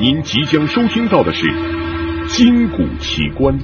[0.00, 1.44] 您即将收听到的是
[2.28, 3.58] 《金谷奇观》。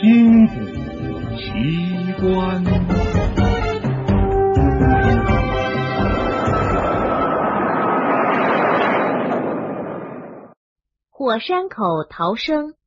[0.00, 0.54] 金谷
[1.36, 2.64] 奇观。
[11.08, 12.77] 火山口逃生。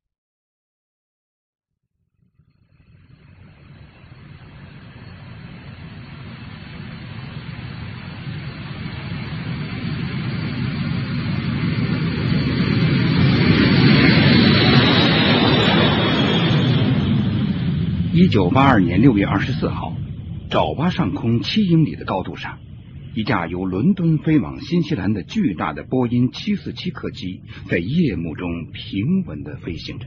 [18.32, 19.94] 九八二年六月二十四号，
[20.48, 22.60] 爪哇上空七英里的高度上，
[23.14, 30.06] 一架由伦敦飞往新西兰的巨大的波音七四七客机在夜幕中平稳的飞行着。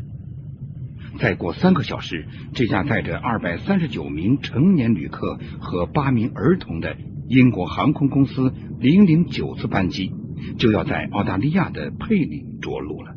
[1.19, 10.11] 再过三个小时，这架载着二百三十九名成年旅客和八名儿童的英国航空公司零零九次班机
[10.57, 13.13] 就要在澳大利亚的佩里着陆了。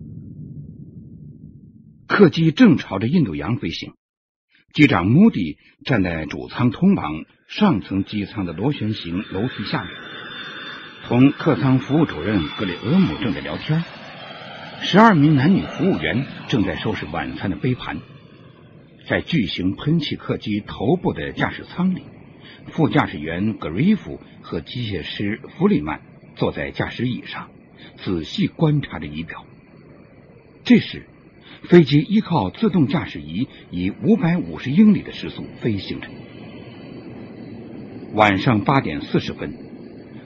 [2.07, 3.95] 客机正朝着印度洋飞行。
[4.73, 9.93] 机长穆迪站在主舱通往上层机舱的螺旋形楼梯下面，
[11.07, 13.83] 同客舱服务主任格里厄姆正在聊天。
[14.81, 17.99] 十二名男女服务员正在收拾晚餐的杯盘。
[19.07, 22.03] 在巨型喷气客机头部的驾驶舱里，
[22.67, 26.03] 副驾驶员格瑞夫和机械师弗里曼
[26.37, 27.49] 坐在驾驶椅上，
[27.97, 29.47] 仔细观察着仪表。
[30.63, 31.07] 这时，
[31.65, 36.09] 飞机依靠自动驾驶仪以五百五十英里的时速飞行着。
[38.15, 39.55] 晚上八点四十分，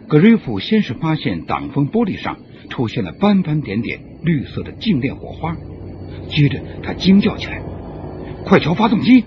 [0.09, 5.57] 格瑞夫先是发现挡风玻璃上出现了斑斑点点绿色的静电火花，
[6.29, 7.63] 接着他惊叫起来
[8.45, 9.25] ：“快瞧发动机！”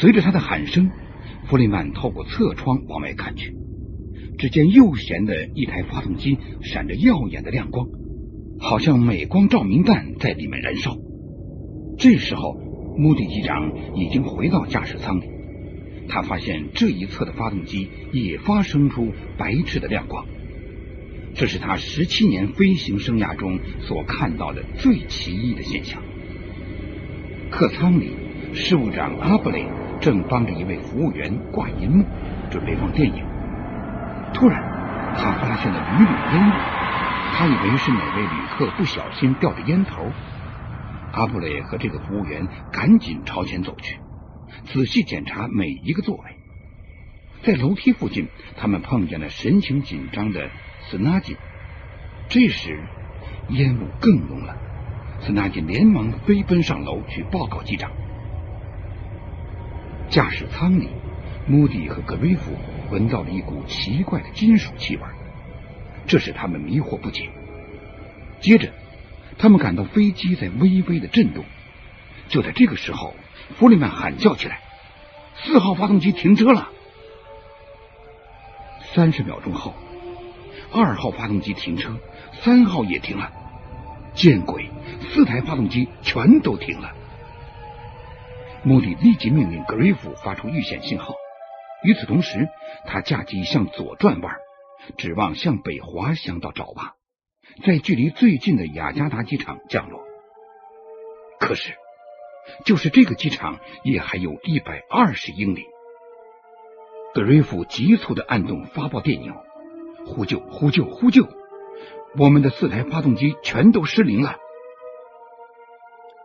[0.00, 0.90] 随着他的喊声，
[1.46, 3.54] 弗里曼透过侧窗往外看去，
[4.38, 7.86] 只见右舷的一台发动机闪着耀眼的亮光。
[8.62, 10.96] 好像镁光照明弹在里面燃烧。
[11.98, 12.54] 这时候，
[12.96, 15.24] 穆迪机长已经回到驾驶舱里，
[16.08, 20.24] 他发现这一侧的发动机也发生出白炽的亮光，
[21.34, 26.00] 这是他十七年飞行生涯中所看到的最奇异的现象。
[27.50, 28.12] 客舱里，
[28.54, 29.66] 事务长阿布雷
[30.00, 32.04] 正帮着一位服务员挂银幕，
[32.48, 33.24] 准备放电影。
[34.32, 34.62] 突然，
[35.16, 36.52] 他发现了缕缕烟雾。
[37.34, 40.10] 他以为是哪位旅客不小心掉的烟头，
[41.12, 43.98] 阿布雷和这个服务员赶紧朝前走去，
[44.64, 46.22] 仔细检查每一个座位。
[47.42, 50.50] 在楼梯附近，他们碰见了神情紧张的
[50.82, 51.36] 斯纳金。
[52.28, 52.84] 这时，
[53.48, 54.54] 烟雾更浓了，
[55.20, 57.90] 斯纳金连忙飞奔上楼去报告机长。
[60.10, 60.90] 驾驶舱里，
[61.46, 62.52] 穆迪和格瑞夫
[62.90, 65.02] 闻到了一股奇怪的金属气味。
[66.06, 67.30] 这使他们迷惑不解。
[68.42, 68.72] 接着，
[69.38, 71.44] 他们感到飞机在微微的震动。
[72.28, 73.14] 就在这个时候，
[73.56, 74.60] 弗里曼喊叫起来
[75.38, 76.70] ：“四号发动机停车了！”
[78.94, 79.74] 三十秒钟后，
[80.72, 81.96] 二号发动机停车，
[82.42, 83.32] 三号也停了。
[84.14, 84.68] 见鬼！
[85.14, 86.92] 四台发动机全都停了。
[88.64, 91.14] 穆迪立即命令格瑞夫发出预险信号。
[91.84, 92.48] 与此同时，
[92.86, 94.34] 他驾机向左转弯。
[94.96, 96.94] 指望向北滑翔到爪哇，
[97.64, 100.00] 在距离最近的雅加达机场降落。
[101.38, 101.74] 可是，
[102.64, 105.66] 就是这个机场也还有一百二十英里。
[107.14, 109.34] 格瑞夫急促的按动发报电钮，
[110.06, 110.40] 呼救！
[110.40, 110.84] 呼救！
[110.84, 111.28] 呼救！
[112.16, 114.36] 我们的四台发动机全都失灵了。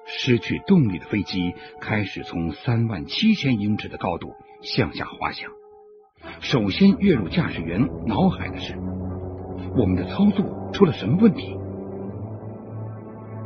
[0.05, 5.51] 失去动力的飞机开始从三万七千英尺的高度向下滑翔。
[6.39, 8.73] 首先跃入驾驶员脑海的是，
[9.77, 10.43] 我们的操作
[10.73, 11.55] 出了什么问题？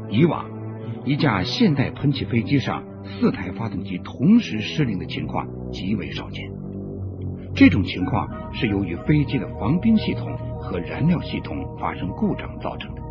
[0.10, 0.46] 以往
[1.04, 6.50] 一架现代喷气飞机上四台发动机同时失灵的情况极为少见。
[7.54, 10.26] 这种情况是由于飞机的防冰系统
[10.60, 13.02] 和燃料系统发生故障造成的。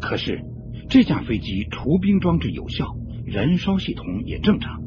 [0.00, 0.42] 可是
[0.88, 4.80] 这架飞机除冰装置有效，燃烧系统也正常，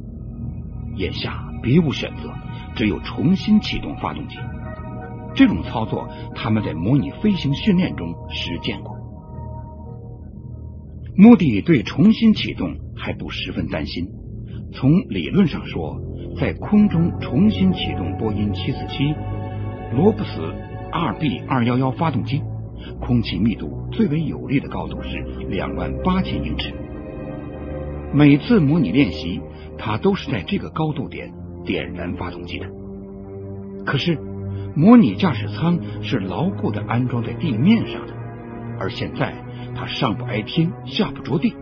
[0.98, 2.34] 眼下别无选择。
[2.76, 4.36] 只有重新启动发动机，
[5.36, 8.96] 这种操作他们在模拟飞行训练中实践过。
[11.16, 14.08] 穆迪对重新启动还不十分担心。
[14.72, 16.00] 从理论上说，
[16.40, 19.14] 在空中重新启动波音七四七
[19.96, 20.42] 罗布斯
[20.92, 22.42] 二 B 二幺幺发动机，
[23.00, 25.20] 空气密度最为有利的高度是
[25.50, 26.74] 两万八千英尺，
[28.12, 29.40] 每次模拟练习，
[29.78, 31.32] 他都是在这个高度点
[31.64, 32.66] 点燃发动机的。
[33.86, 34.18] 可是，
[34.76, 38.14] 模拟驾驶舱是牢固的安装在地面上的，
[38.80, 39.34] 而现在
[39.76, 41.56] 他上不挨天，下不着地，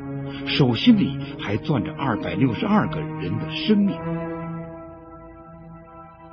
[0.45, 3.97] 手心里还攥着二百六十二个人的生命。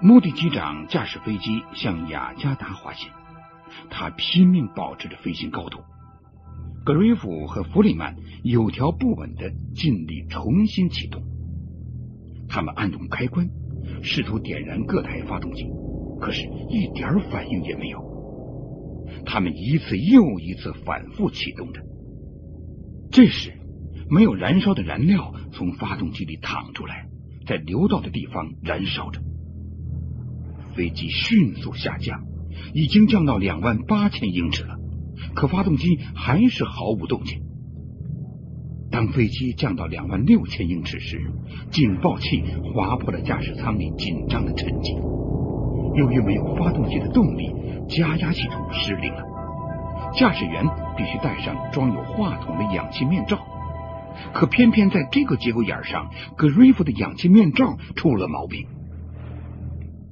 [0.00, 3.10] 穆迪机长驾驶飞机向雅加达滑行，
[3.90, 5.80] 他拼命保持着飞行高度。
[6.84, 11.22] 格瑞夫和弗里曼有条不紊的尽力重新启动，
[12.48, 13.48] 他们按动开关，
[14.00, 15.64] 试图点燃各台发动机，
[16.20, 17.98] 可是一点反应也没有。
[19.24, 21.82] 他们一次又一次反复启动着。
[23.10, 23.52] 这时，
[24.10, 27.06] 没有燃烧的燃料从发动机里淌出来，
[27.46, 29.20] 在流道的地方燃烧着。
[30.76, 32.22] 飞机迅速下降，
[32.74, 34.76] 已经降到两万八千英尺了。
[35.34, 37.42] 可发动机还是毫无动静。
[38.90, 41.20] 当飞机降到两万六千英尺时，
[41.70, 44.96] 警报器划破了驾驶舱里紧张的沉寂。
[45.98, 47.52] 由于没有发动机的动力，
[47.88, 49.24] 加压系统失灵了。
[50.14, 50.64] 驾驶员
[50.96, 53.38] 必须戴上装有话筒的氧气面罩。
[54.32, 58.66] 可偏偏在这个节骨眼上，格瑞夫的氧气面罩出了毛病。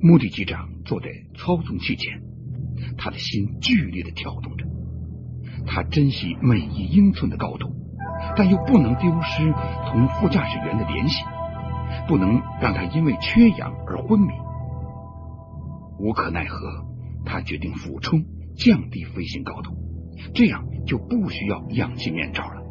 [0.00, 1.06] 穆迪机长坐在
[1.38, 2.21] 操纵器前，
[2.99, 4.67] 他的心剧烈的跳动着。
[5.67, 7.73] 他珍惜每一英寸的高度，
[8.37, 9.53] 但又不能丢失
[9.87, 11.25] 同副驾驶员的联系，
[12.09, 14.32] 不能让他因为缺氧而昏迷。
[15.98, 16.84] 无可奈何，
[17.25, 18.25] 他决定俯冲，
[18.56, 19.75] 降低飞行高度，
[20.34, 22.62] 这样就不需要氧气面罩了。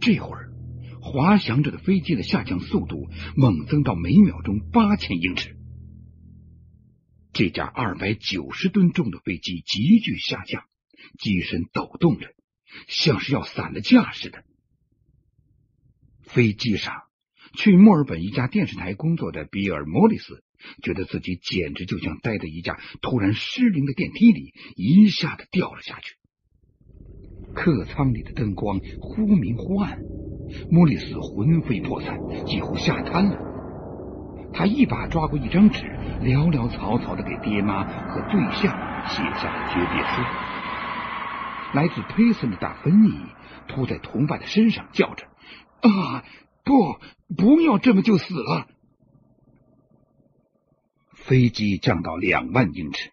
[0.00, 0.52] 这会儿，
[1.00, 5.56] 滑翔着的飞机的下降速度猛增到每秒钟八千英尺。
[7.32, 10.64] 这架二百九十吨重的飞机急剧下降。
[11.18, 12.32] 机身抖动着，
[12.88, 14.42] 像是要散了架似的。
[16.22, 16.94] 飞机上，
[17.58, 20.42] 去墨尔本一家电视台工作的比尔·莫里斯
[20.82, 26.16] 觉得自己简直就像待在一架突然失灵的电梯里，一下子掉了下去。
[27.54, 30.00] 客舱里的灯光忽明忽暗，
[30.70, 33.38] 莫里斯魂飞魄散，几乎吓瘫了。
[34.52, 35.82] 他一把抓过一张纸，
[36.22, 38.72] 潦潦草草的给爹妈和对象
[39.08, 40.22] 写下了诀别书。
[41.74, 43.10] 来自佩森的大芬妮
[43.68, 45.26] 扑在同伴的身上，叫着
[45.82, 46.24] ：“啊，
[46.64, 46.98] 不，
[47.36, 48.68] 不要这么就死了！”
[51.26, 53.10] 飞机降到两万英尺，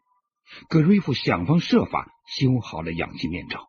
[0.67, 3.65] 格瑞夫想方设法修好了氧气面罩，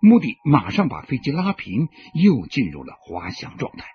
[0.00, 3.86] 目的马上把飞机拉平，又进入了滑翔状态。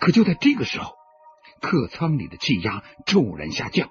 [0.00, 0.94] 可就在这个时候，
[1.60, 3.90] 客舱里的气压骤然下降，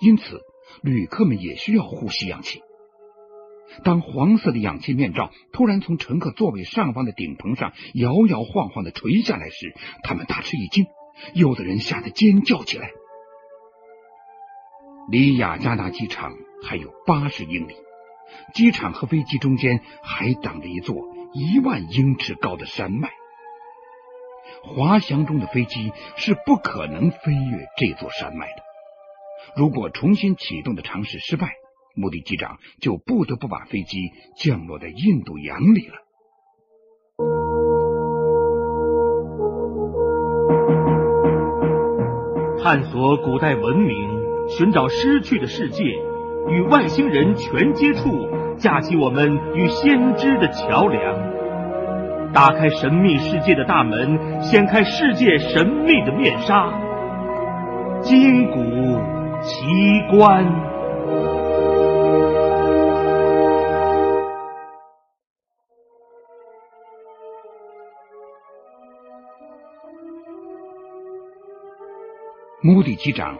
[0.00, 0.40] 因此
[0.82, 2.62] 旅客们也需要呼吸氧气。
[3.84, 10.86] 当黄色的氧气面罩突然从乘客座位上方的顶棚上摇摇晃晃的垂下来时，他们大吃一惊，
[11.34, 12.90] 有的人吓得尖叫起来。
[15.08, 17.76] 离雅加达机场还有八十英里，
[18.54, 20.96] 机场和飞机中间还挡着一座
[21.32, 23.10] 一万英尺高的山脉。
[24.64, 28.62] 滑翔中的飞机是不可能飞越这座山脉的。
[29.56, 31.52] 如果重新启动的尝试失败，
[31.94, 35.94] 目的机长就不得不把飞机降落在印度洋里了。
[42.62, 44.15] 探索古代文明，
[44.48, 45.82] 寻找失去的世界，
[46.48, 56.72] 与外星人全接触，架起我们与先知的桥梁，打开神秘世界的大门，掀开世界神秘的面纱，
[58.00, 58.58] 金谷
[59.42, 60.44] 奇观。
[72.62, 73.36] 穆迪机长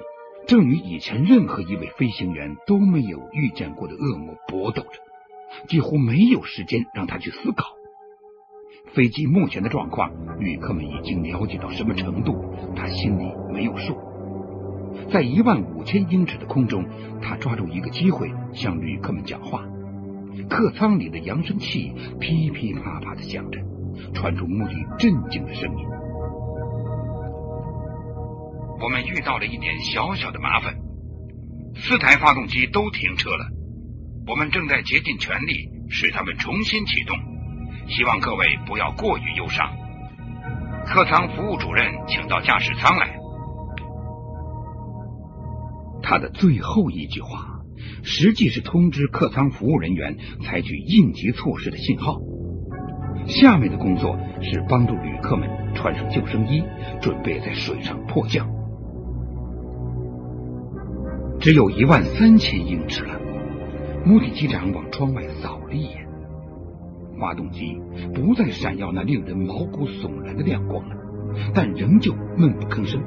[0.46, 5.00] 正与以前任何一位飞行员都没有遇见过的恶魔搏斗着，
[5.66, 7.66] 几乎没有时间让他去思考。
[8.94, 13.98] 飞机目前的状况，旅客们已经了解到什么程度，他心里没有数。
[15.10, 16.84] 在一万五千英尺的空中，
[17.20, 19.64] 他抓住一个机会向旅客们讲话。
[20.48, 23.60] 客舱里的扬声器噼噼啪啪的响着，
[24.14, 25.84] 传出穆迪震惊的声音。
[28.80, 30.75] 我们遇到了一点小小的麻烦，
[31.76, 33.47] 四台发动机都停车了。
[34.26, 37.16] 我们正在竭尽全力使它们重新启动，
[37.88, 39.73] 希望各位不要过于忧伤。
[40.85, 43.16] 客舱服务主任，请到驾驶舱来。
[46.02, 47.61] 他的最后一句话，
[48.04, 52.21] 实际是通知客舱服务人员采取应急措施的信号。
[53.26, 56.62] 下面的工作是帮助旅客们穿上救生衣，
[57.00, 58.47] 准备在水上迫降。
[61.46, 63.20] 只有一万三千英尺了。
[64.04, 66.04] 穆迪机长往窗外扫了一眼，
[67.20, 67.80] 发动机
[68.12, 70.96] 不再闪耀那令人毛骨悚然的亮光了，
[71.54, 73.00] 但仍旧闷不吭声。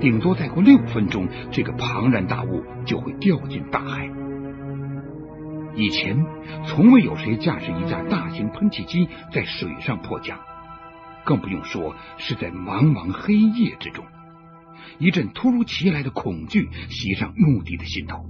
[0.00, 4.08] 顶多再过六分钟，这个庞然大物就会掉进大海。
[5.74, 6.24] 以前
[6.64, 10.38] 从未有谁驾驶一架大型喷气机在水上迫降，
[11.26, 14.02] 更不用说是在茫茫黑夜之中。
[14.98, 18.24] 一阵突如其来的恐惧袭上穆迪的心头。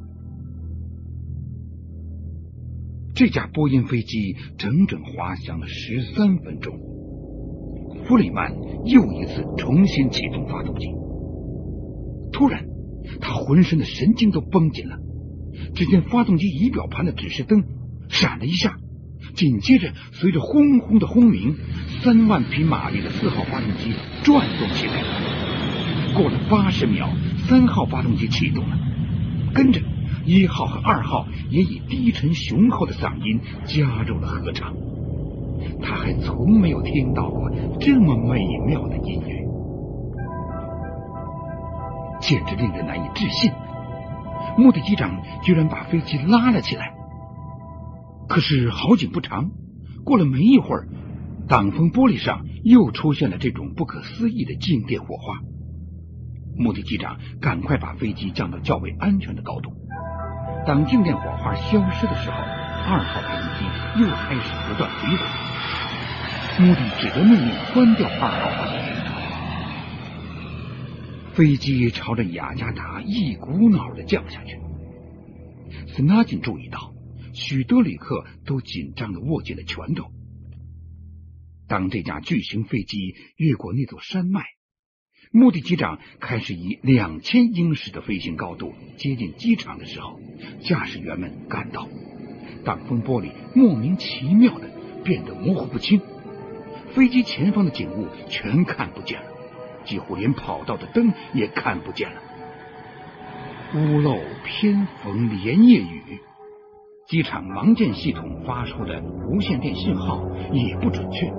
[3.14, 6.78] 这架波音飞机整整滑翔了十三分钟，
[8.04, 8.52] 弗里曼
[8.86, 10.86] 又一次重新启动发动机。
[12.32, 12.64] 突然，
[13.20, 14.98] 他浑身的神经都绷紧了。
[15.74, 17.62] 只见发动机仪表盘的指示灯
[18.08, 18.78] 闪了一下，
[19.34, 21.54] 紧接着随着轰轰的轰鸣，
[22.02, 23.92] 三万匹马力的四号发动机
[24.24, 25.41] 转动起来。
[26.14, 27.08] 过了八十秒，
[27.48, 28.76] 三号发动机启动了，
[29.54, 29.80] 跟着
[30.24, 34.74] 一号和二号也以低沉雄厚的嗓音加入了合唱。
[35.80, 37.50] 他还从没有听到过
[37.80, 39.46] 这么美妙的音乐，
[42.20, 43.50] 简直令人难以置信。
[44.58, 46.92] 穆迪机长居然把飞机拉了起来，
[48.28, 49.50] 可是好景不长，
[50.04, 50.88] 过了没一会儿，
[51.48, 55.40] 挡风玻璃上又出现了这种不可思议的静电火花。
[56.56, 59.72] 穆迪机长赶快把飞机降到较为安全的高度。
[60.66, 63.64] 当静电火花消失的时候，二号发动机
[64.00, 65.26] 又开始不断回滚。
[66.60, 68.92] 穆迪只得命令关掉二号发动机。
[71.34, 74.60] 飞机朝着雅加达一股脑的降下去。
[75.88, 76.92] 斯纳金注意到，
[77.32, 80.12] 许多旅客都紧张的握紧了拳头。
[81.66, 84.42] 当这架巨型飞机越过那座山脉。
[85.34, 90.20] 目的机长开始以两千英尺的飞行高度接近机场的时候，
[90.60, 91.88] 驾驶员们感到
[92.66, 94.68] 挡风玻璃莫名其妙的
[95.02, 96.02] 变得模糊不清，
[96.94, 99.28] 飞机前方的景物全看不见了，
[99.84, 102.20] 几乎连跑道的灯也看不见了。
[103.74, 106.20] 屋漏偏逢连夜雨，
[107.08, 111.32] 机场盲键系统发出的无线电信号也不准确，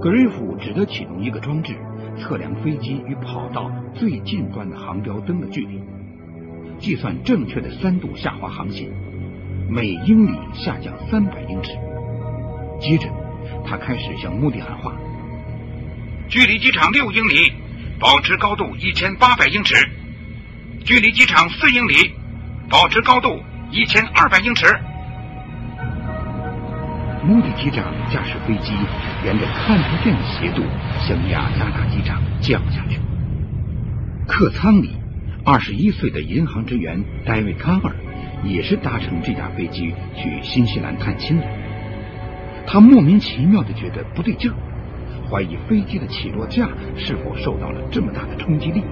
[0.00, 1.76] 格瑞夫只得启动一个装置。
[2.18, 5.80] 测量飞机与跑道最近端的航标灯的距离，
[6.78, 8.92] 计算正确的三度下滑航行，
[9.70, 11.70] 每英里下降三百英尺。
[12.78, 13.08] 接着，
[13.64, 14.94] 他开始向目的喊话
[16.28, 17.52] ：“距离机场六英里，
[17.98, 19.76] 保持高度一千八百英尺；
[20.84, 21.94] 距离机场四英里，
[22.68, 23.40] 保持高度
[23.70, 24.66] 一千二百英尺。”
[27.22, 28.72] 穆迪机长驾驶飞机
[29.24, 30.62] 沿着看不见的斜度
[31.00, 32.98] 向雅加达机场降下去。
[34.26, 34.92] 客舱里，
[35.44, 37.94] 二十一岁的银行职员戴维·康尔
[38.42, 41.44] 也是搭乘这架飞机去新西兰探亲的。
[42.66, 44.54] 他莫名其妙的觉得不对劲儿，
[45.28, 48.82] 怀疑飞机的起落架是否受到了这么大的冲击力。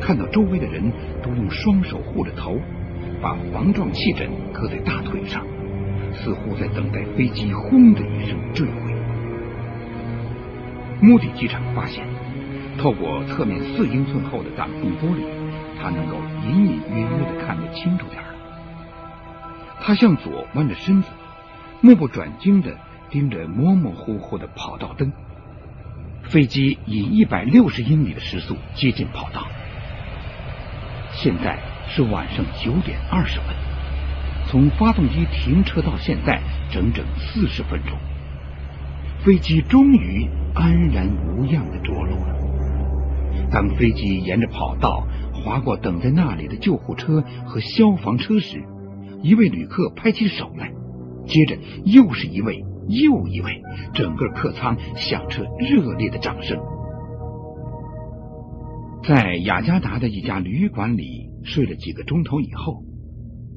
[0.00, 0.90] 看到周围的人
[1.22, 2.58] 都用双手护着头，
[3.20, 5.44] 把防撞气枕搁在大腿上。
[6.22, 8.94] 似乎在等待飞机“轰”的一声坠毁。
[11.00, 12.06] 穆迪机场发现，
[12.78, 15.24] 透过侧面四英寸厚的挡风玻璃，
[15.80, 18.28] 他能够隐隐约约的看得清楚点了。
[19.80, 21.08] 他向左弯着身子，
[21.80, 22.76] 目不转睛的
[23.08, 25.10] 盯着模模糊糊的跑道灯。
[26.28, 29.46] 飞机以一百六十英里的时速接近跑道。
[31.12, 31.58] 现在
[31.88, 33.69] 是晚上九点二十分。
[34.50, 36.42] 从发动机停车到现在
[36.72, 37.96] 整整四十分钟，
[39.24, 40.26] 飞机终于
[40.56, 42.36] 安然无恙的着陆了。
[43.52, 48.64] 当飞机沿着跑道划过等在那里的救护车和消防车时，
[49.22, 50.72] 一位旅客拍起手来，
[51.26, 53.62] 接着又是一位又一位，
[53.94, 56.58] 整个客舱响彻热烈的掌声。
[59.04, 62.82] 在雅加达的一家旅馆里睡了几个钟头以后。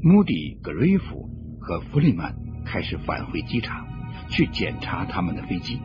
[0.05, 1.29] 穆迪、格瑞夫
[1.61, 3.87] 和弗里曼开始返回机场，
[4.27, 5.79] 去检查他们的飞机。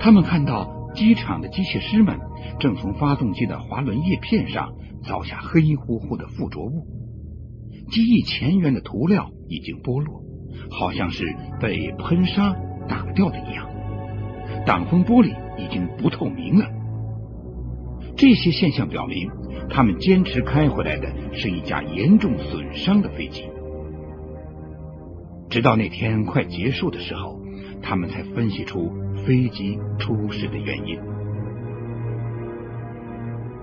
[0.00, 2.18] 他们看到机场的机械师们
[2.58, 4.72] 正从发动机的滑轮叶片上
[5.04, 6.84] 凿下黑乎乎的附着物，
[7.92, 10.24] 机翼前缘的涂料已经剥落，
[10.72, 12.56] 好像是被喷砂
[12.88, 13.68] 打掉的一样。
[14.66, 15.32] 挡风玻璃
[15.64, 16.66] 已经不透明了。
[18.16, 19.30] 这些现象表明。
[19.68, 23.44] 他们坚持开回来的是一架严重损伤的飞机。
[25.50, 27.40] 直到那天快结束的时候，
[27.82, 28.92] 他们才分析出
[29.26, 31.00] 飞机出事的原因。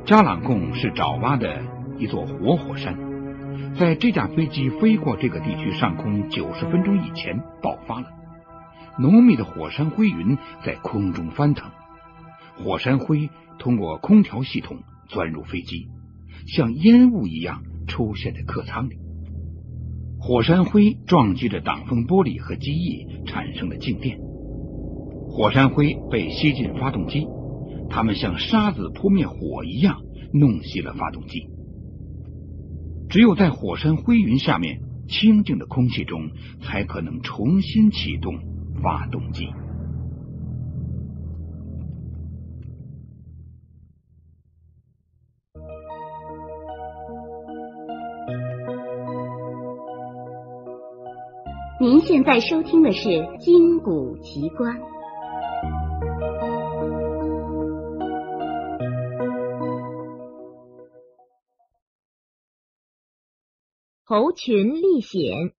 [0.05, 1.61] 扎朗贡是爪哇的
[1.97, 2.97] 一座活火山，
[3.79, 8.07] 在这架飞机飞过这个地区上空九十分钟以前爆发了，
[8.99, 11.71] 浓密的火山灰云在空中翻腾，
[12.57, 13.29] 火山灰
[13.63, 15.87] 通过空调系统钻入飞机，
[16.47, 18.97] 像烟雾一样出现在客舱里。
[20.19, 24.19] 火山灰撞击着挡风玻璃和机翼，产生了静电。
[25.29, 27.25] 火山灰被吸进发动机，
[27.89, 30.01] 它们像沙子扑灭火一样，
[30.33, 31.47] 弄熄了发动机。
[33.09, 38.35] 只有在火山灰云下面清静的空气中，才可能重新启动
[38.81, 39.47] 发动机。
[52.25, 54.77] 在收听的是《金谷奇观》。
[64.05, 65.53] 猴群历险。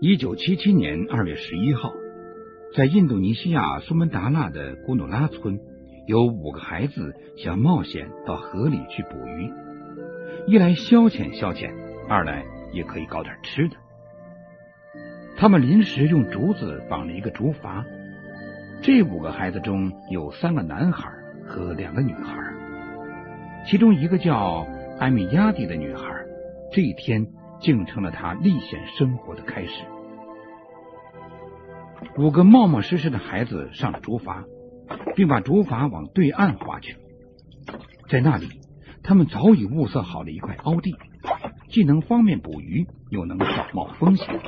[0.00, 1.92] 一九七七年二月十一号，
[2.74, 5.75] 在印度尼西亚苏门答腊的古努拉村。
[6.06, 9.52] 有五个孩子想冒险到河里去捕鱼，
[10.46, 11.72] 一来消遣消遣，
[12.08, 13.76] 二来也可以搞点吃的。
[15.36, 17.84] 他们临时用竹子绑了一个竹筏。
[18.82, 21.10] 这五个孩子中有三个男孩
[21.44, 22.36] 和两个女孩，
[23.66, 24.64] 其中一个叫
[25.00, 26.24] 艾米亚蒂的女孩，
[26.70, 27.26] 这一天
[27.58, 29.84] 竟成了她历险生活的开始。
[32.16, 34.44] 五个冒冒失失的孩子上了竹筏。
[35.14, 36.96] 并把竹筏往对岸划去，
[38.08, 38.48] 在那里，
[39.02, 40.96] 他们早已物色好了一块凹地，
[41.68, 44.40] 既能方便捕鱼，又能少冒风险。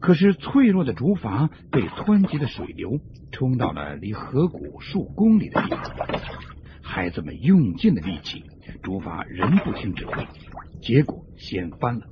[0.00, 3.00] 可是，脆弱的竹筏被湍急的水流
[3.32, 5.80] 冲到了离河谷数公里的地方。
[6.82, 8.44] 孩子们用尽了力气，
[8.82, 10.26] 竹筏仍不听指挥，
[10.80, 12.06] 结果掀翻了。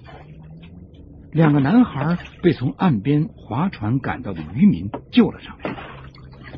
[1.33, 5.76] 两个男孩被从岸边划船赶到的渔民救了上来。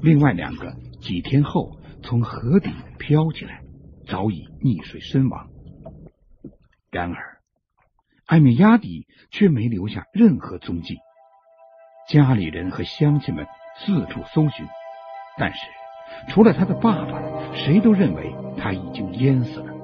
[0.03, 3.63] 另外两个几天后从河底飘起来，
[4.07, 5.49] 早已溺水身亡。
[6.91, 7.39] 然而，
[8.27, 10.97] 艾米亚蒂却没留下任何踪迹。
[12.09, 14.67] 家里人和乡亲们四处搜寻，
[15.37, 15.59] 但是
[16.29, 17.21] 除了他的爸爸，
[17.53, 19.75] 谁都认为他已经淹死了。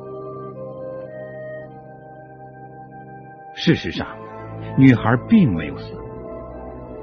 [3.55, 4.07] 事实上，
[4.79, 5.95] 女孩并没有死。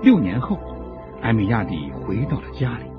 [0.01, 0.57] 六年后，
[1.21, 2.90] 艾米亚蒂回到了家里。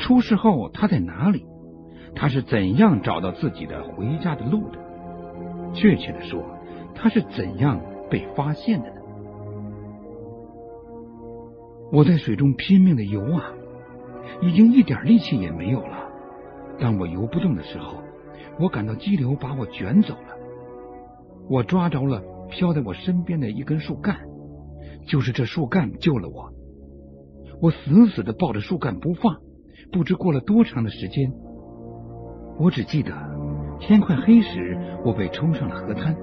[0.00, 1.46] 出事后他在哪里？
[2.14, 4.78] 他是怎样找到自己的回家的路的？
[5.72, 6.42] 确切的说，
[6.94, 8.96] 他是怎样被发现的呢？
[11.92, 13.52] 我在水中拼命的游啊，
[14.42, 16.08] 已经一点力气也没有了。
[16.80, 18.02] 当我游不动的时候，
[18.58, 20.36] 我感到激流把我卷走了。
[21.48, 24.20] 我抓着了飘在我身边的一根树干，
[25.06, 26.52] 就是这树干救了我。
[27.60, 29.38] 我死死的抱着树干不放。
[29.92, 31.32] 不知过了多长的时间，
[32.58, 33.12] 我只记得
[33.80, 36.16] 天快黑时，我被冲上了河滩，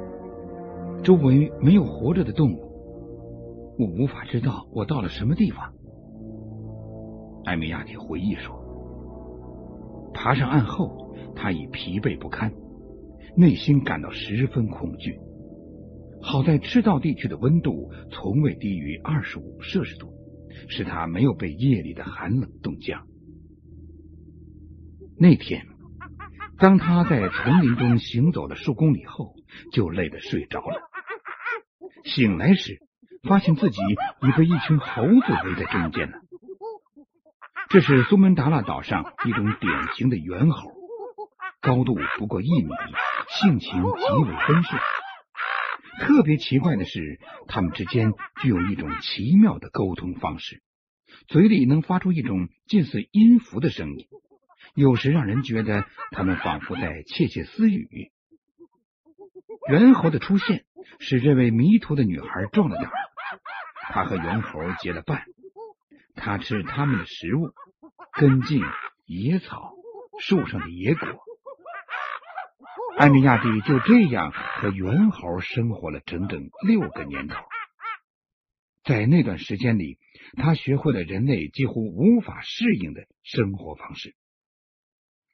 [1.04, 2.60] 周围没有活着的动物，
[3.78, 5.74] 我无法知道我到了什么地方。
[7.44, 8.56] 艾米亚蒂回忆说
[10.14, 12.54] ：“爬上岸后，他已疲惫不堪，
[13.36, 15.20] 内心感到十分恐惧。
[16.22, 20.08] 好在赤道地区的温度从未低于二十五摄氏度，
[20.70, 23.02] 使他没有被夜里的寒冷冻僵。”
[25.20, 25.66] 那天，
[26.60, 29.34] 当他在丛林中行走了数公里后，
[29.72, 30.80] 就累得睡着了。
[32.04, 32.80] 醒来时，
[33.24, 36.20] 发现自己已被一群猴子围在中间了。
[37.70, 40.72] 这是苏门答腊岛上一种典型的猿猴，
[41.62, 42.70] 高度不过一米，
[43.40, 44.82] 性情极为温顺。
[46.00, 50.62] 特别奇怪的是，它们之间具有一种奇妙的沟通方式，
[51.28, 54.06] 嘴里能发出一种近似音符的声音。
[54.74, 58.12] 有时让人觉得他们仿佛在窃窃私语。
[59.70, 60.66] 猿猴的出现
[61.00, 62.92] 使这位迷途的女孩壮了胆。
[63.90, 65.24] 她和猿猴结了伴，
[66.16, 67.54] 她吃他们的食物，
[68.14, 68.62] 根茎、
[69.06, 69.74] 野草、
[70.20, 71.08] 树上的野果。
[72.98, 77.36] 艾米亚蒂就这样和猿猴生活了整整六个年头。
[78.84, 80.00] 在那段时间里，
[80.38, 84.16] 他学会了人类几乎无法适应的生活方式。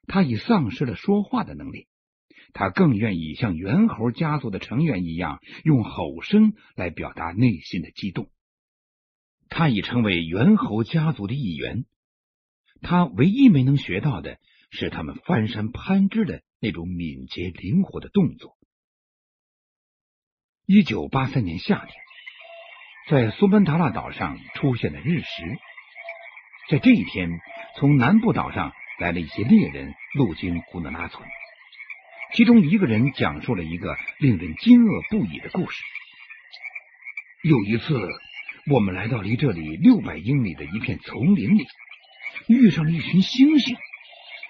[0.06, 1.88] 他已丧失了说话的能力，
[2.52, 8.28] 他更愿意像猿猴家族的成员一样，用吼声来表达内心的激动。
[9.48, 11.84] 他已成为猿猴家族的一员，
[12.80, 14.38] 他唯一没能学到的
[14.70, 18.56] 是他们翻山攀枝的那种敏捷灵活的动作。
[20.66, 21.94] 一九八三年夏天，
[23.10, 25.58] 在苏门答腊岛上出现了日食。
[26.70, 27.28] 在这一天，
[27.76, 31.28] 从南部岛上来了一些猎人，路经古纳拉村。
[32.34, 35.82] 其中一个人讲述了一个令人惊愕不已的故事。
[37.42, 38.08] 有一次，
[38.70, 41.66] 我们来到离这里六百英里的一片丛林里，
[42.48, 43.76] 遇上了一群猩猩。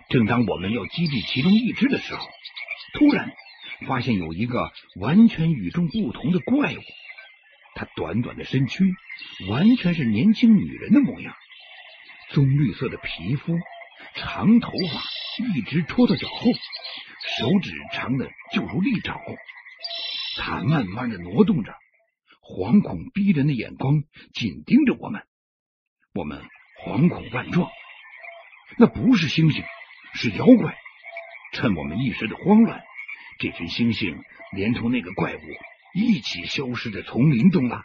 [0.08, 2.26] 正当我们要击毙其中一只的时候，
[2.94, 3.32] 突然。
[3.88, 6.80] 发现有一个完全与众不同的怪物，
[7.74, 8.84] 它短短的身躯
[9.48, 11.34] 完全是年轻女人的模样，
[12.30, 13.58] 棕绿色的皮肤，
[14.14, 15.02] 长头发
[15.44, 16.50] 一直拖到脚后，
[17.38, 19.20] 手指长的就如利爪。
[20.36, 21.74] 它慢慢的挪动着，
[22.42, 25.22] 惶恐逼人的眼光紧盯着我们，
[26.12, 26.42] 我们
[26.84, 27.70] 惶恐万状。
[28.78, 29.64] 那不是猩猩，
[30.14, 30.76] 是妖怪。
[31.52, 32.82] 趁我们一时的慌乱。
[33.38, 34.16] 这群猩猩
[34.52, 35.40] 连同那个怪物
[35.94, 37.84] 一起消失在丛林中了。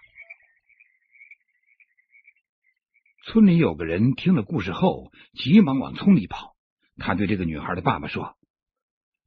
[3.23, 6.55] 村里有个人听了故事后，急忙往村里跑。
[6.97, 8.37] 他对这个女孩的爸爸说：“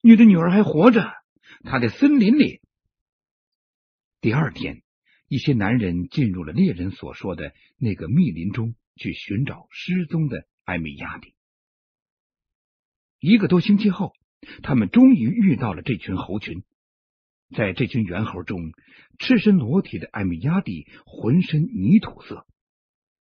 [0.03, 1.13] 你的女儿还活着，
[1.63, 2.61] 她在森林里。”
[4.21, 4.83] 第二天，
[5.29, 11.35] 一些男人进入了猎人所说的那个密林中去寻找失踪的艾米亚蒂。
[13.21, 14.15] 一个多星期后。
[14.65, 16.65] 他们终于遇到了这群猴群，
[17.55, 18.73] 在这群猿猴中，
[19.21, 22.45] 赤身裸体的艾米亚蒂浑身泥土色，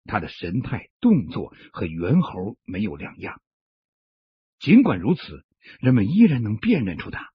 [0.09, 3.39] 他的神态动作和猿猴没有两样。
[4.59, 5.45] 尽管如此，
[5.79, 7.29] 人们依然能辨认出他。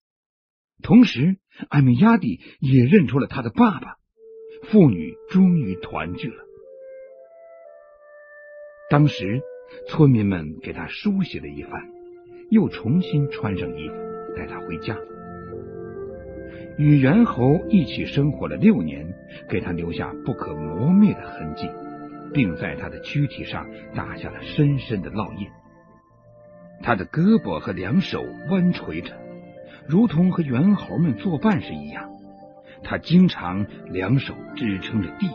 [0.82, 1.38] 同时，
[1.70, 3.96] 艾米亚蒂也认出了他的爸爸。
[4.64, 6.44] 父女终于团聚了。
[8.90, 9.40] 当时，
[9.88, 11.90] 村民们给他梳洗了一番。
[12.50, 13.94] 又重新穿上衣服，
[14.36, 14.96] 带他回家。
[16.76, 19.14] 与猿猴一起生活了六年，
[19.48, 21.70] 给他留下不可磨灭的痕迹，
[22.34, 25.48] 并在他的躯体上打下了深深的烙印。
[26.82, 29.16] 他的胳膊和两手弯垂着，
[29.88, 32.10] 如同和猿猴们作伴时一样。
[32.82, 35.30] 他经常两手支撑着地。